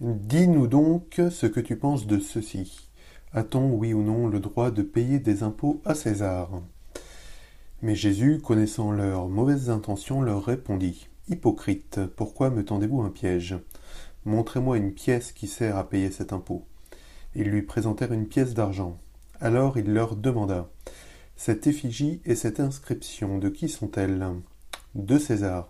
[0.00, 2.88] Dis-nous donc ce que tu penses de ceci.
[3.34, 6.62] A-t-on, oui ou non, le droit de payer des impôts à César?
[7.82, 13.58] Mais Jésus, connaissant leurs mauvaises intentions, leur répondit Hypocrite, pourquoi me tendez-vous un piège?
[14.24, 16.64] Montrez-moi une pièce qui sert à payer cet impôt.
[17.34, 18.98] Ils lui présentèrent une pièce d'argent.
[19.38, 20.70] Alors il leur demanda
[21.36, 24.26] Cette effigie et cette inscription, de qui sont-elles?
[24.94, 25.68] De César.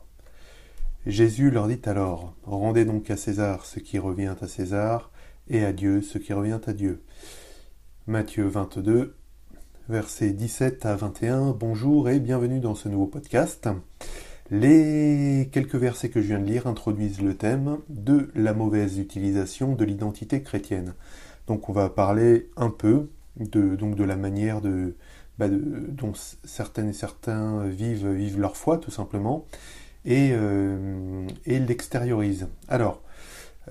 [1.06, 5.10] Jésus leur dit alors, Rendez donc à César ce qui revient à César,
[5.48, 7.02] et à Dieu ce qui revient à Dieu.
[8.06, 9.16] Matthieu 22,
[9.88, 11.52] versets 17 à 21.
[11.52, 13.66] Bonjour et bienvenue dans ce nouveau podcast.
[14.50, 19.74] Les quelques versets que je viens de lire introduisent le thème de la mauvaise utilisation
[19.74, 20.92] de l'identité chrétienne.
[21.46, 23.08] Donc on va parler un peu
[23.38, 24.60] de, la manière
[25.38, 26.12] bah dont
[26.44, 29.46] certaines et certains vivent, vivent leur foi tout simplement,
[30.04, 32.48] et, euh, et l'extériorise.
[32.68, 33.02] Alors,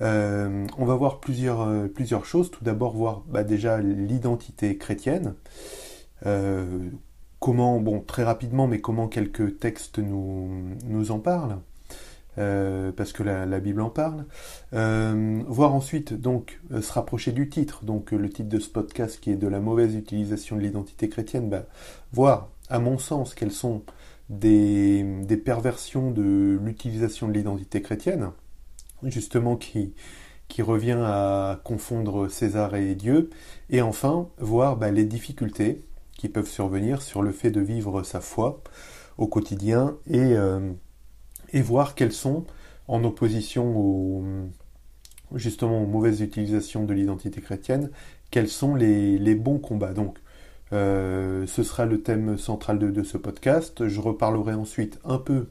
[0.02, 2.50] euh, on va voir plusieurs, euh, plusieurs choses.
[2.50, 5.34] Tout d'abord, voir bah, déjà l'identité chrétienne.
[7.38, 11.58] comment, bon, très rapidement, mais comment quelques textes nous, en parlent.
[12.36, 14.24] parce que la, Bible en parle.
[14.72, 19.36] voir ensuite donc se rapprocher du titre, donc le titre de ce podcast qui est
[19.36, 21.64] de la mauvaise utilisation de l'identité chrétienne, bah,
[22.12, 23.82] voir à mon sens quelles sont
[24.30, 28.30] des, perversions de l'utilisation de l'identité chrétienne,
[29.02, 29.94] justement qui,
[30.60, 33.30] revient à confondre César et Dieu,
[33.70, 35.80] et enfin voir bah, les difficultés
[36.16, 38.62] qui peuvent survenir sur le fait de vivre sa foi
[39.16, 40.72] au quotidien et, euh,
[41.54, 42.44] voir quelles sont,
[42.88, 44.24] en opposition aux,
[45.34, 47.90] justement aux mauvaises utilisations de l'identité chrétienne,
[48.30, 49.94] quels sont les, les bons combats.
[49.94, 50.18] Donc,
[50.72, 53.88] euh, ce sera le thème central de, ce podcast.
[53.88, 55.48] Je reparlerai ensuite un peu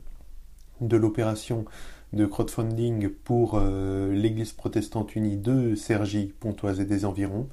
[0.82, 1.66] de l'opération
[2.14, 7.48] de crowdfunding pour euh, l'Église protestante unie de Sergi, Pontoise et des environs.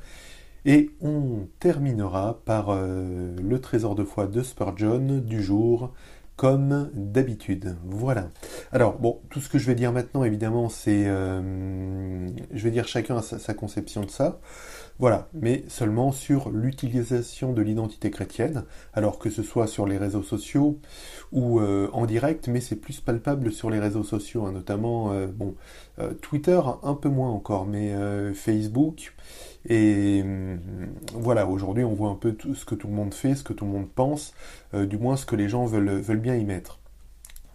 [0.64, 5.92] Et on terminera par euh, le trésor de foi de Spurgeon du jour,
[6.36, 7.76] comme d'habitude.
[7.84, 8.28] Voilà.
[8.72, 11.04] Alors, bon, tout ce que je vais dire maintenant, évidemment, c'est...
[11.04, 12.28] je
[12.62, 14.38] vais dire chacun sa conception de ça.
[14.98, 18.64] Voilà, mais seulement sur l'utilisation de l'identité chrétienne,
[18.94, 20.80] alors que ce soit sur les réseaux sociaux
[21.32, 25.26] ou euh, en direct, mais c'est plus palpable sur les réseaux sociaux, hein, notamment euh,
[25.26, 25.54] bon,
[25.98, 27.94] euh, Twitter un peu moins encore, mais
[28.34, 29.14] Facebook.
[29.68, 30.58] Et hum,
[31.14, 33.52] voilà, aujourd'hui on voit un peu tout ce que tout le monde fait, ce que
[33.52, 34.34] tout le monde pense,
[34.74, 36.78] du moins ce que les gens veulent, bien y mettre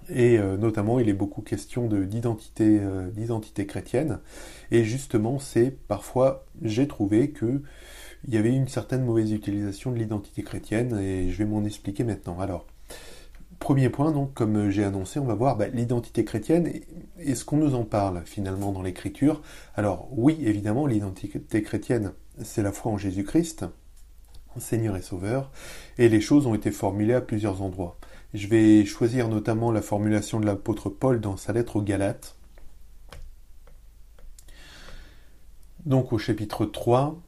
[0.09, 4.19] et euh, notamment il est beaucoup question d'identité euh, d'identité chrétienne
[4.71, 7.61] et justement c'est parfois j'ai trouvé que
[8.27, 12.03] il y avait une certaine mauvaise utilisation de l'identité chrétienne et je vais m'en expliquer
[12.03, 12.39] maintenant.
[12.39, 12.67] Alors
[13.61, 16.69] premier point donc comme j'ai annoncé on va voir bah, l'identité chrétienne
[17.19, 19.41] et, ce qu'on nous en parle finalement dans l'écriture.
[19.75, 22.11] Alors oui évidemment l'identité chrétienne
[22.43, 23.65] c'est la foi en Jésus-Christ
[24.57, 25.51] Seigneur et Sauveur
[25.99, 27.97] et les choses ont été formulées à plusieurs endroits.
[28.33, 32.35] Je vais choisir notamment la formulation de l'apôtre Paul dans sa lettre aux Galates.
[35.85, 37.21] Donc au chapitre 3,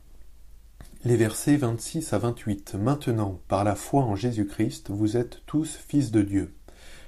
[1.05, 2.75] les versets 26 à 28.
[2.75, 6.53] Maintenant, par la foi en Jésus-Christ, vous êtes tous fils de Dieu.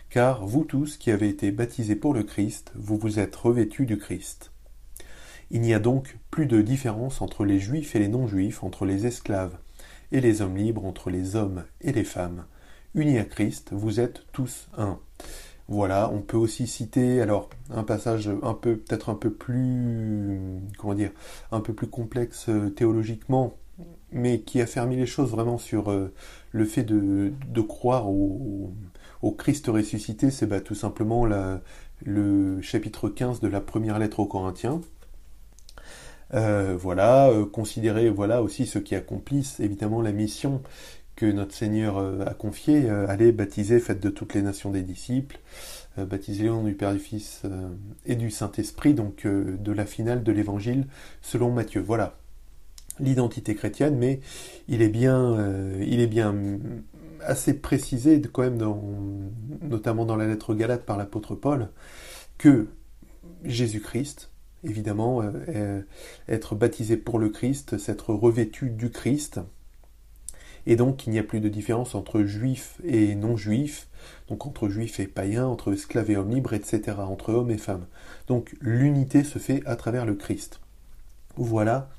[0.10, 3.98] Car vous tous qui avez été baptisés pour le Christ, vous vous êtes revêtus du
[3.98, 4.52] Christ.
[5.52, 9.06] Il n'y a donc plus de différence entre les juifs et les non-juifs, entre les
[9.06, 9.58] esclaves
[10.12, 12.46] et les hommes libres, entre les hommes et les femmes
[12.96, 15.00] unis à Christ, vous êtes tous un.
[15.68, 20.94] Voilà, on peut aussi citer alors un passage un peu peut-être un peu plus comment
[20.94, 21.12] dire,
[21.52, 23.58] un peu plus complexe euh, théologiquement,
[24.16, 26.12] mais qui a fermé les choses vraiment sur euh,
[26.52, 28.74] le fait de, croire au,
[29.38, 31.26] Christ ressuscité, c'est bah, tout simplement
[32.06, 34.81] le chapitre 15 de la première lettre aux Corinthiens.
[36.34, 40.62] Euh, voilà, considérer voilà aussi ceux qui accomplissent évidemment la mission
[41.16, 44.82] que notre Seigneur euh, a confié, euh, allez baptiser, faites de toutes les nations des
[44.82, 45.40] disciples,
[45.97, 47.44] euh, baptisez au nom du Père, du Fils
[48.06, 50.88] et du Saint-Esprit, donc de la finale de l'Évangile
[51.22, 51.82] selon Matthieu.
[51.82, 52.17] Voilà
[53.00, 54.20] l'identité chrétienne, mais
[54.68, 55.38] il est bien,
[56.08, 56.36] bien
[57.22, 58.82] assez précisé quand même, dans,
[59.62, 61.70] notamment dans la lettre Galate par l'apôtre Paul,
[62.38, 62.68] que
[63.44, 64.32] Jésus-Christ,
[64.64, 65.22] évidemment,
[66.28, 69.40] être baptisé pour le Christ, s'être revêtu du Christ,
[70.68, 73.88] et donc il n'y a plus de différence entre juifs et non-juifs,
[74.30, 77.86] donc entre juifs et païens, entre esclaves et hommes libres, etc., entre hommes et femmes.
[78.28, 80.59] Donc l'unité se fait à travers le Christ.
[81.36, 81.90] Voilà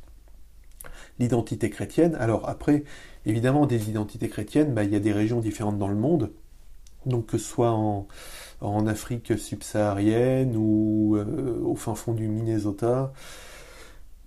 [1.19, 2.15] l'identité chrétienne.
[2.17, 2.85] Alors après,
[3.25, 6.31] évidemment, des identités chrétiennes, bah, il y a des régions différentes dans le monde.
[7.07, 8.07] Donc que ce soit en,
[8.87, 13.13] Afrique subsaharienne ou euh, au fin fond du Minnesota,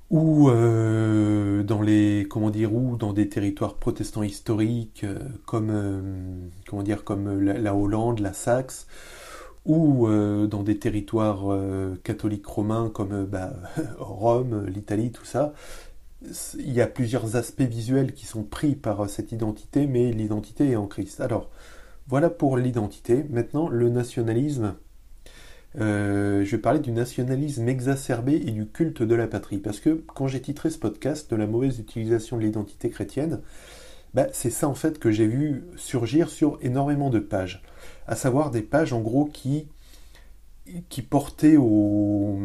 [0.10, 6.84] ou euh, dans les comment dire ou dans des territoires protestants historiques euh, comme comment
[6.84, 8.88] dire comme la, Hollande, la Saxe,
[9.66, 10.08] ou
[10.48, 11.46] dans des territoires
[12.04, 13.54] catholiques romains comme bah,
[14.00, 15.54] Rome, l'Italie, tout ça.
[16.22, 20.76] Il y a plusieurs aspects visuels qui sont pris par cette identité, mais l'identité est
[20.76, 21.22] en Christ.
[21.22, 21.50] Alors,
[22.08, 23.24] voilà pour l'identité.
[23.30, 24.76] Maintenant, le nationalisme.
[25.78, 29.60] Euh, je vais parler du nationalisme exacerbé et du culte de la patrie.
[29.60, 33.42] Parce que quand j'ai titré ce podcast de la mauvaise utilisation de l'identité chrétienne,
[34.16, 37.62] bah, c'est ça en fait que j'ai vu surgir sur énormément de pages.
[38.08, 39.68] À savoir des pages en gros qui,
[40.90, 42.40] qui, portaient, au,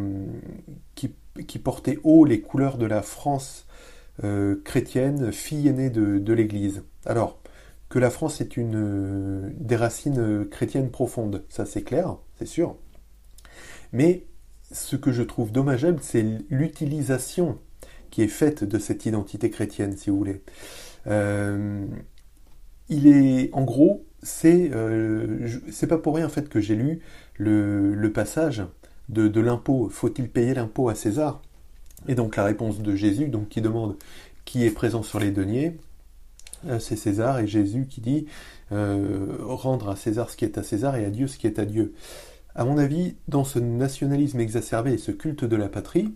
[1.62, 3.66] portaient haut les couleurs de la France
[4.22, 6.84] euh, chrétienne, fille aînée de, l'Église.
[7.04, 7.40] Alors,
[7.88, 12.46] que la France est une, euh, des racines euh, chrétiennes profondes, ça c'est clair, c'est
[12.46, 12.76] sûr.
[13.92, 14.26] Mais
[14.70, 17.58] ce que je trouve dommageable, c'est l'utilisation
[18.10, 20.42] qui est faite de cette identité chrétienne, si vous voulez.
[22.88, 24.70] Il est, en gros, c'est
[25.70, 27.00] c'est pas pour rien en fait que j'ai lu
[27.36, 28.62] le, passage
[29.08, 29.88] de, de l'impôt.
[29.90, 31.40] Faut-il payer l'impôt à César?
[32.08, 33.96] Et donc la réponse de Jésus, donc qui demande
[34.44, 35.76] qui est présent sur les deniers?
[36.66, 38.26] Euh, c'est César et Jésus qui dit
[38.72, 41.58] euh, rendre à César ce qui est à César et à Dieu ce qui est
[41.58, 41.94] à Dieu.
[42.54, 46.14] À mon avis, dans ce nationalisme exacerbé et ce culte de la patrie,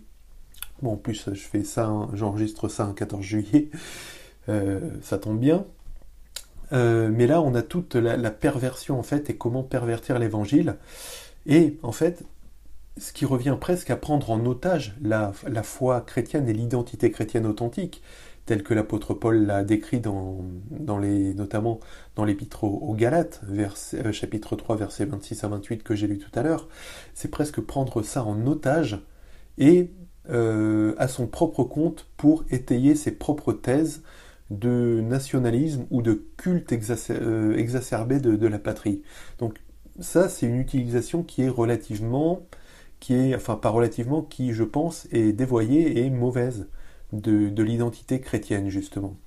[0.81, 3.69] bon en plus je fais ça, j'enregistre ça un 14 juillet,
[4.47, 5.65] euh, ça tombe bien,
[6.71, 10.77] mais là on a toute la, perversion en fait et comment pervertir l'évangile.
[11.45, 12.23] Et en fait,
[12.99, 18.01] ce qui revient presque à prendre en otage la foi chrétienne et l'identité chrétienne authentique
[18.49, 20.41] tel que l'apôtre Paul l'a décrit dans,
[20.99, 21.79] les, notamment
[22.15, 26.31] dans l'épître aux, Galates, euh, chapitre 3, versets 26 à 28 que j'ai lu tout
[26.33, 26.67] à l'heure,
[27.13, 29.05] c'est presque prendre ça en otage
[29.59, 29.91] et
[30.31, 34.01] euh, à son propre compte pour étayer ses propres thèses
[34.49, 36.73] de nationalisme ou de culte
[37.11, 39.03] euh, exacerbé de, la patrie.
[39.37, 39.59] Donc
[39.99, 42.47] ça, c'est une utilisation qui est relativement,
[42.99, 46.67] qui est, enfin pas relativement, qui je pense est dévoyée et mauvaise
[47.13, 49.17] de, l'identité chrétienne, justement.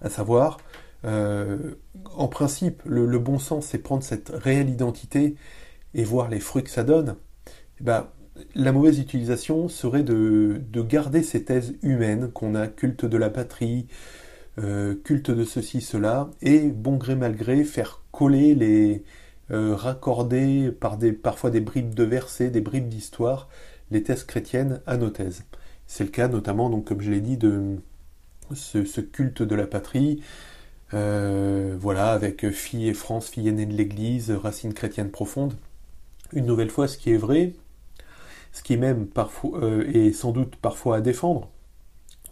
[0.00, 0.58] À savoir,
[1.04, 1.74] euh,
[2.16, 5.36] en principe, le, bon sens, c'est prendre cette réelle identité
[5.94, 7.16] et voir les fruits que ça donne.
[7.80, 8.08] Eh ben,
[8.54, 13.86] la mauvaise utilisation serait de, garder ces thèses humaines qu'on a, culte de la patrie,
[14.58, 19.04] euh, culte de ceci, cela, et bon gré mal gré faire coller les
[19.52, 23.48] euh, raccorder des, parfois des bribes de versets, des bribes d'histoire,
[23.90, 25.44] les thèses chrétiennes à nos thèses.
[25.86, 27.76] C'est le cas notamment, donc, comme je l'ai dit, de
[28.54, 30.22] ce, culte de la patrie,
[30.94, 35.54] euh, voilà, avec fille et France, fille aînée de l'Église, racines chrétiennes profondes.
[36.32, 37.52] Une nouvelle fois, ce qui est vrai,
[38.52, 41.48] ce qui même parfois euh, est sans doute parfois à défendre,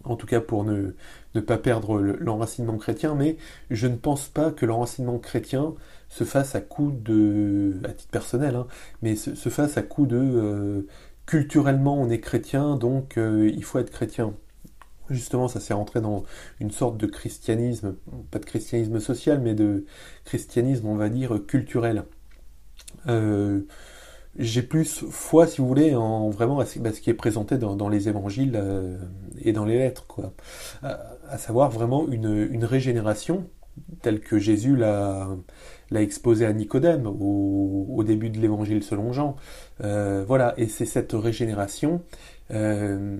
[0.05, 0.93] en tout cas pour ne,
[1.41, 3.37] pas perdre l'enracinement chrétien, mais
[3.71, 5.75] je ne pense pas que l'enracinement chrétien
[6.09, 8.67] se fasse à coup de, à titre personnel, hein,
[9.03, 10.87] mais se, fasse à coup de euh,
[11.27, 14.35] culturellement on est chrétien, donc euh, il faut être chrétien.
[15.11, 16.25] Justement, ça s'est rentré dans
[16.61, 17.97] une sorte de christianisme,
[18.31, 19.85] pas de christianisme social, mais de
[20.25, 22.05] christianisme, on va dire, culturel.
[23.09, 23.63] Euh,
[24.39, 27.89] j'ai plus foi, si vous voulez, en vraiment à ce, bah, qui est présenté dans,
[27.89, 28.97] les évangiles euh,
[29.43, 30.33] et dans les lettres, quoi.
[30.83, 33.47] À, savoir vraiment une régénération
[34.03, 35.29] tel que Jésus l'a
[35.95, 39.37] exposé à Nicodème au, début de l'évangile selon Jean.
[39.83, 42.03] Euh, voilà, et c'est cette régénération
[42.51, 43.19] euh,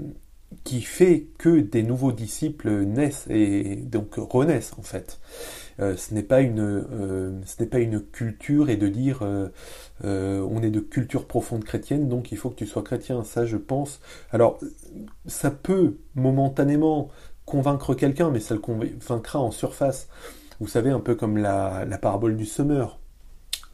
[0.65, 5.21] qui fait que des nouveaux disciples naissent et donc renaissent en fait.
[5.81, 6.85] Euh, ce n'est pas une
[7.47, 9.23] ce n'est pas une culture et de dire
[10.03, 13.57] on est de culture profonde chrétienne donc il faut que tu sois chrétien ça je
[13.57, 14.01] pense.
[14.31, 14.59] Alors
[15.27, 17.09] ça peut momentanément
[17.47, 20.09] convaincre quelqu'un mais ça le convaincra en surface.
[20.61, 22.99] Vous savez, un peu comme la, parabole du semeur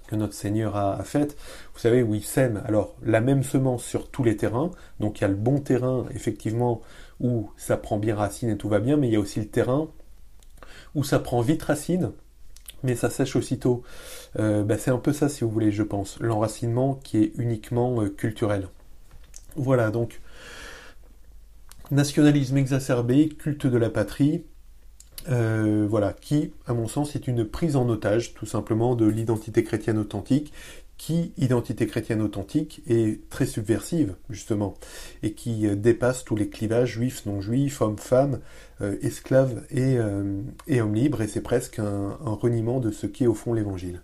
[0.07, 1.37] que notre Seigneur a, faite,
[1.75, 2.63] vous savez, où il sème.
[2.65, 4.71] Alors la même semence sur tous les terrains,
[5.01, 6.81] donc il y a le bon terrain, effectivement,
[7.19, 9.49] où ça prend bien racine et tout va bien, mais il y a aussi le
[9.49, 9.89] terrain
[10.97, 12.11] où ça prend vite racine,
[12.83, 13.85] mais ça sèche aussitôt.
[14.41, 18.03] Euh, bah, c'est un peu ça, si vous voulez, je pense, l'enracinement qui est uniquement
[18.03, 18.69] euh, culturel.
[19.55, 20.21] Voilà, donc,
[21.91, 24.45] nationalisme exacerbé, culte de la patrie,
[25.29, 29.65] euh, voilà, qui, à mon sens, est une prise en otage, tout simplement, de l'identité
[29.65, 30.53] chrétienne authentique,
[30.99, 34.75] qui, identité chrétienne authentique, est très subversive, justement,
[35.23, 38.41] et qui euh, dépasse tous les clivages juifs, non-juifs, hommes-femmes,
[38.81, 43.53] euh, esclaves et, hommes libres, et c'est presque un, reniement de ce qu'est au fond
[43.53, 44.03] l'évangile.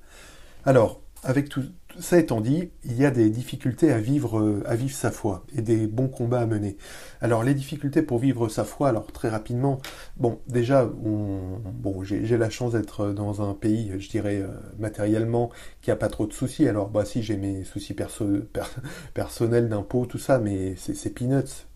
[0.64, 1.64] Alors, avec tout,
[1.98, 5.44] ça étant dit, il y a des difficultés à vivre, euh, à vivre sa foi
[5.56, 6.76] et des bons combats à mener.
[7.20, 9.80] Alors les difficultés pour vivre sa foi, alors très rapidement,
[10.16, 15.90] bon déjà, bon j'ai la chance d'être dans un pays, je dirais euh, matériellement, qui
[15.90, 16.68] a pas trop de soucis.
[16.68, 18.26] Alors bah si j'ai mes soucis perso
[19.14, 21.66] personnels d'impôts, tout ça, mais c'est peanuts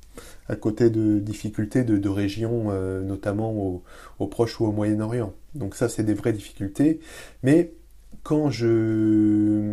[0.49, 3.83] à côté de difficultés de, régions, euh, notamment au,
[4.19, 5.35] au Proche ou au Moyen-Orient.
[5.55, 7.01] Donc ça c'est des vraies difficultés,
[7.43, 7.73] mais
[8.23, 9.73] quand je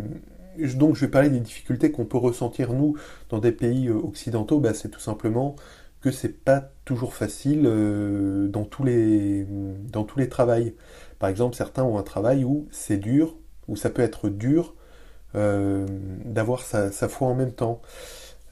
[0.76, 2.96] donc je vais parler des difficultés qu'on peut ressentir nous
[3.28, 5.56] dans des pays euh, occidentaux, bah, c'est tout simplement
[6.00, 9.46] que c'est pas toujours facile euh, dans tous les
[9.90, 10.74] dans tous les travails.
[11.18, 13.36] Par exemple, certains ont un travail où c'est dur,
[13.68, 14.74] où ça peut être dur
[15.34, 15.86] euh,
[16.24, 17.80] d'avoir sa, foi en même temps.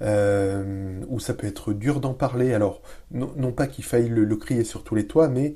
[0.01, 2.55] où ça peut être dur d'en parler.
[2.55, 5.55] Alors, non, pas qu'il faille le, crier sur tous les toits, mais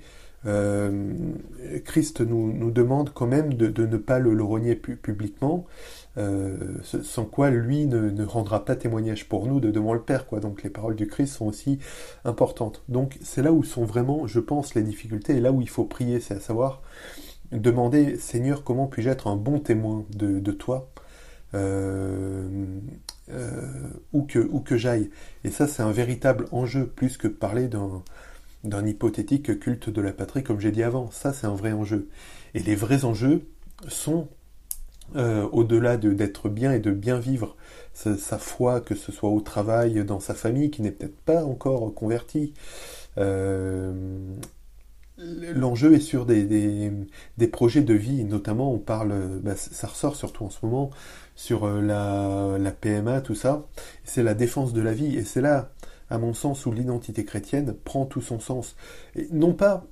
[1.84, 5.66] Christ nous, demande quand même de, ne pas le, renier publiquement,
[6.18, 10.26] euh, sans quoi lui ne, rendra pas témoignage pour nous de devant le Père.
[10.26, 10.40] Quoi.
[10.40, 11.78] Donc les paroles du Christ sont aussi
[12.24, 12.82] importantes.
[12.88, 15.84] Donc c'est là où sont vraiment, je pense, les difficultés et là où il faut
[15.84, 16.82] prier, c'est à savoir
[17.52, 20.90] demander, Seigneur, comment puis-je être un bon témoin de, toi
[21.54, 22.66] euh,
[23.30, 23.62] euh,
[24.12, 25.10] où que, que j'aille.
[25.44, 27.68] Et ça, c'est un véritable enjeu, plus que parler
[28.64, 31.10] d'un hypothétique culte de la patrie, comme j'ai dit avant.
[31.10, 32.08] Ça, c'est un vrai enjeu.
[32.54, 33.46] Et les vrais enjeux
[33.88, 34.28] sont
[35.14, 37.56] euh, au-delà d'être bien et de bien vivre
[37.94, 41.94] sa, foi, que ce soit au travail, dans sa famille, qui n'est peut-être pas encore
[41.94, 42.52] convertie.
[43.16, 43.94] Euh,
[45.18, 46.90] l'enjeu est sur des,
[47.52, 50.90] projets de vie, notamment on parle, bah, ça ressort surtout en ce moment,
[51.36, 51.80] sur euh,
[52.58, 53.66] la, PMA, tout ça,
[54.04, 55.70] c'est la défense de la vie, et c'est là,
[56.10, 58.76] à mon sens, où l'identité chrétienne prend tout son sens.
[59.14, 59.86] Et non pas,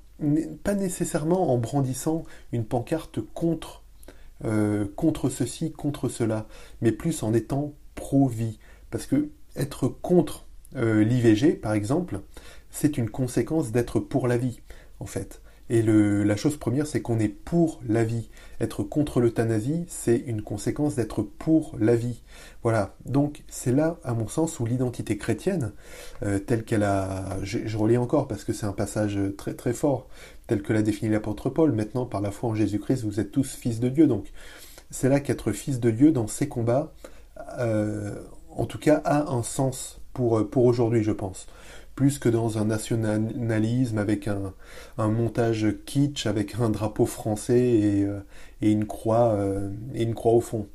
[0.63, 3.84] pas nécessairement en brandissant une pancarte contre
[4.45, 6.47] euh, contre ceci, contre cela,
[6.81, 8.59] mais plus en étant pro-vie.
[8.91, 10.47] Parce que être contre
[10.77, 12.21] euh, l'IVG, par exemple,
[12.71, 14.61] c'est une conséquence d'être pour la vie,
[15.01, 15.41] en fait.
[15.71, 18.29] Et la chose première, c'est qu'on est pour la vie.
[18.61, 22.23] Être contre l'euthanasie, c'est une conséquence d'être pour la vie.
[22.63, 22.97] Voilà.
[23.07, 25.73] Donc c'est là, à mon sens, où l'identité chrétienne,
[26.23, 29.73] euh, telle qu'elle a, je, je, relis encore parce que c'est un passage très très
[29.73, 30.07] fort,
[30.47, 31.73] tel que l'a défini l'apôtre Paul.
[31.73, 34.07] Maintenant, par la foi en Jésus-Christ, vous êtes tous fils de Dieu.
[34.07, 34.33] Donc
[34.91, 36.93] c'est là qu'être fils de Dieu dans ces combats,
[37.59, 38.21] euh,
[38.51, 41.47] en tout cas, a un sens pour pour aujourd'hui, je pense
[41.95, 44.53] plus que dans un nationalisme avec un,
[44.99, 48.21] montage kitsch, avec un drapeau français et, euh,
[48.61, 50.67] une, croix, euh, et une croix au fond.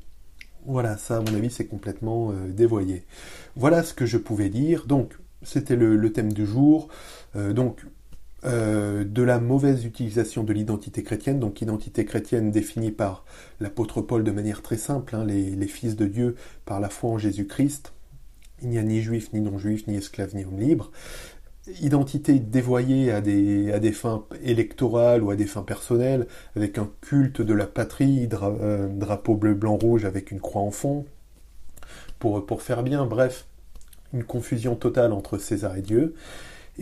[0.66, 3.04] Voilà, ça à mon avis c'est complètement euh, dévoyé.
[3.56, 4.86] Voilà ce que je pouvais dire.
[4.86, 6.88] Donc c'était le, thème du jour.
[7.34, 7.80] donc
[8.44, 13.24] de la mauvaise utilisation de l'identité chrétienne, donc identité chrétienne définie par
[13.60, 17.18] l'apôtre Paul de manière très simple, hein, les, fils de Dieu par la foi en
[17.18, 17.92] Jésus-Christ,
[18.62, 20.90] il n'y a ni juif, ni non-juif, ni esclave, ni homme libre.
[21.80, 26.90] Identité dévoyée à des, à des fins électorales ou à des fins personnelles, avec un
[27.00, 31.06] culte de la patrie, euh, drapeau bleu, blanc, rouge avec une croix en fond,
[32.18, 33.46] pour, pour faire bien, bref,
[34.12, 36.14] une confusion totale entre César et Dieu.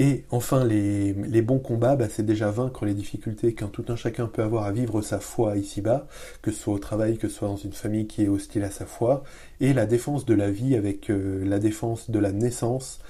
[0.01, 4.29] Et enfin, les, bons combats, bah, c'est déjà vaincre les difficultés qu'un tout un chacun
[4.29, 6.07] peut avoir à vivre sa foi ici-bas,
[6.41, 8.71] que ce soit au travail, que ce soit dans une famille qui est hostile à
[8.71, 9.25] sa foi,
[9.61, 13.01] et la défense de la vie avec euh, la défense de la naissance,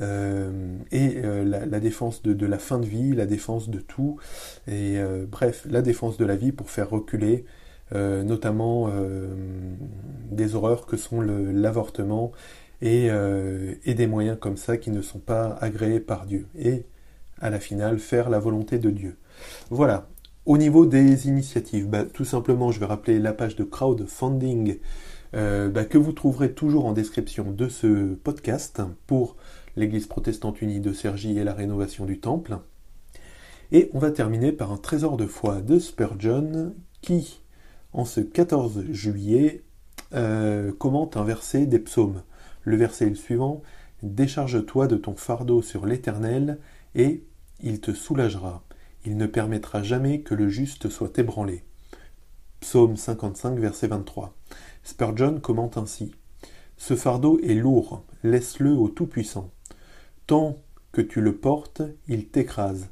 [0.00, 4.16] euh, et euh, la, défense de, la fin de vie, la défense de tout,
[4.66, 4.96] et
[5.30, 7.44] bref, la défense de la vie pour faire reculer
[7.92, 8.88] notamment
[10.30, 12.32] des horreurs que sont l'avortement
[12.82, 16.46] euh, et, des moyens comme ça qui ne sont pas agréés par Dieu.
[16.58, 16.84] Et
[17.40, 19.16] à la finale, faire la volonté de Dieu.
[19.70, 20.08] Voilà.
[20.46, 24.78] Au niveau des initiatives, bah, tout simplement, je vais rappeler la page de crowdfunding
[25.34, 29.36] euh, bah, que vous trouverez toujours en description de ce podcast pour
[29.76, 32.58] l'Église protestante unie de Sergi et la rénovation du temple.
[33.72, 37.40] Et on va terminer par un trésor de foi de Spurgeon qui,
[37.92, 39.62] en ce 14 juillet,
[40.12, 42.22] euh, commente un verset des psaumes.
[42.70, 43.62] Le verset suivant
[44.04, 46.60] Décharge-toi de ton fardeau sur l'Éternel,
[46.94, 47.24] et
[47.60, 48.62] il te soulagera.
[49.04, 51.64] Il ne permettra jamais que le juste soit ébranlé.
[52.60, 54.36] Psaume 55, verset 23.
[54.84, 56.12] Spurgeon commente ainsi
[56.76, 59.50] Ce fardeau est lourd, laisse-le au Tout-Puissant.
[60.28, 60.56] Tant
[60.92, 62.90] que tu le portes, il t'écrase.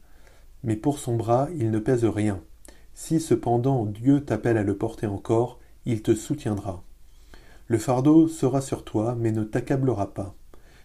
[0.64, 2.42] Mais pour son bras, il ne pèse rien.
[2.94, 6.82] Si cependant Dieu t'appelle à le porter encore, il te soutiendra.
[7.70, 10.34] Le fardeau sera sur toi, mais ne t'accablera pas.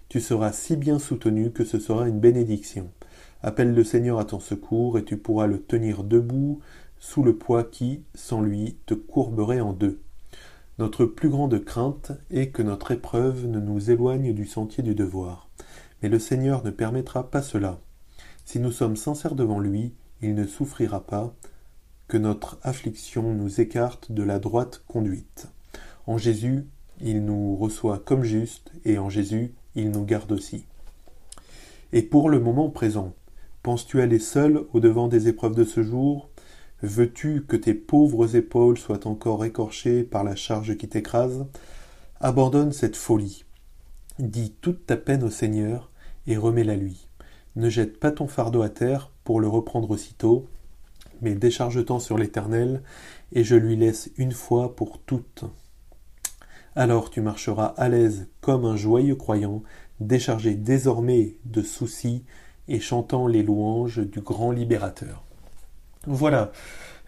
[0.09, 2.89] Tu seras si bien soutenu que ce sera une bénédiction.
[3.41, 6.59] Appelle le Seigneur à ton secours, et tu pourras le tenir debout
[6.99, 10.01] sous le poids qui, sans lui, te courberait en deux.
[10.77, 15.49] Notre plus grande crainte est que notre épreuve ne nous éloigne du sentier du devoir.
[16.01, 17.79] Mais le Seigneur ne permettra pas cela.
[18.43, 21.33] Si nous sommes sincères devant lui, il ne souffrira pas
[22.09, 25.47] que notre affliction nous écarte de la droite conduite.
[26.05, 26.65] En Jésus,
[27.01, 30.65] il nous reçoit comme juste, et en Jésus, il nous garde aussi.
[31.91, 33.13] Et pour le moment présent,
[33.61, 36.29] penses-tu aller seul au devant des épreuves de ce jour?
[36.81, 41.45] Veux-tu que tes pauvres épaules soient encore écorchées par la charge qui t'écrase?
[42.19, 43.45] Abandonne cette folie.
[44.19, 45.89] Dis toute ta peine au Seigneur
[46.27, 47.07] et remets-la lui.
[47.55, 50.47] Ne jette pas ton fardeau à terre pour le reprendre aussitôt,
[51.21, 52.81] mais décharge-t'en sur l'Éternel,
[53.31, 55.45] et je lui laisse une fois pour toutes.
[56.75, 59.63] Alors tu marcheras à l'aise comme un joyeux croyant,
[59.99, 62.23] déchargé désormais de soucis
[62.67, 65.23] et chantant les louanges du grand libérateur.
[66.07, 66.51] Voilà,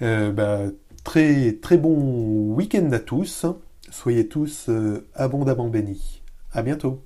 [0.01, 0.61] euh, bah,
[1.03, 3.45] très très bon week-end à tous.
[3.89, 6.21] Soyez tous euh, abondamment bénis.
[6.51, 7.01] À bientôt.